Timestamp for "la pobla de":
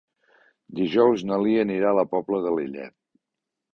1.99-2.55